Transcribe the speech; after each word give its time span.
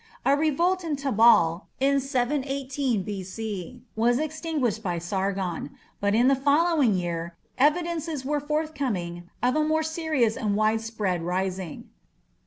A 0.25 0.35
revolt 0.35 0.83
in 0.83 0.95
Tabal 0.95 1.67
in 1.79 1.99
718 1.99 3.03
B.C. 3.03 3.83
was 3.95 4.17
extinguished 4.17 4.81
by 4.81 4.97
Sargon, 4.97 5.77
but 5.99 6.15
in 6.15 6.27
the 6.27 6.35
following 6.35 6.95
year 6.95 7.35
evidences 7.59 8.25
were 8.25 8.39
forthcoming 8.39 9.29
of 9.43 9.55
a 9.55 9.63
more 9.63 9.83
serious 9.83 10.35
and 10.35 10.55
widespread 10.55 11.21
rising. 11.21 11.89